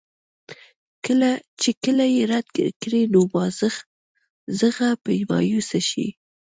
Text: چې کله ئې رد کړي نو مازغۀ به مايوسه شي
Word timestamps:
چې 1.61 1.69
کله 1.83 2.05
ئې 2.13 2.21
رد 2.31 2.47
کړي 2.81 3.01
نو 3.13 3.21
مازغۀ 3.33 4.89
به 5.03 5.11
مايوسه 5.29 5.79
شي 5.89 6.07